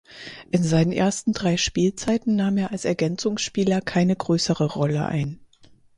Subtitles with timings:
[0.49, 5.39] In seinen ersten drei Spielzeiten nahm er als Ergänzungsspieler keine größere Rolle ein.